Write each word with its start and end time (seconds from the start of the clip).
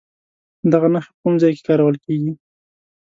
دغه 0.71 0.87
نښه 0.93 1.11
په 1.13 1.17
کوم 1.21 1.33
ځای 1.41 1.51
کې 1.55 1.63
کارول 1.67 1.95
کیږي؟ 2.03 2.31